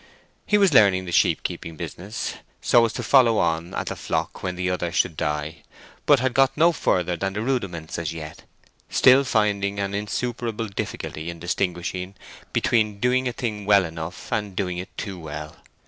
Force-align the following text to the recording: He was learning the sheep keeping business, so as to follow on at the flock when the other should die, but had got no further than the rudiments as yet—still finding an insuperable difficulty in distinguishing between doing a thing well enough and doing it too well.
He 0.47 0.57
was 0.57 0.73
learning 0.73 1.05
the 1.05 1.11
sheep 1.11 1.43
keeping 1.43 1.75
business, 1.75 2.33
so 2.59 2.83
as 2.85 2.93
to 2.93 3.03
follow 3.03 3.37
on 3.37 3.75
at 3.75 3.85
the 3.85 3.95
flock 3.95 4.41
when 4.41 4.55
the 4.55 4.67
other 4.67 4.91
should 4.91 5.15
die, 5.15 5.57
but 6.07 6.19
had 6.19 6.33
got 6.33 6.57
no 6.57 6.71
further 6.71 7.15
than 7.15 7.33
the 7.33 7.41
rudiments 7.43 7.99
as 7.99 8.11
yet—still 8.11 9.23
finding 9.23 9.77
an 9.79 9.93
insuperable 9.93 10.69
difficulty 10.69 11.29
in 11.29 11.37
distinguishing 11.37 12.15
between 12.51 12.99
doing 12.99 13.27
a 13.27 13.31
thing 13.31 13.67
well 13.67 13.85
enough 13.85 14.31
and 14.33 14.55
doing 14.55 14.79
it 14.79 14.89
too 14.97 15.19
well. 15.19 15.57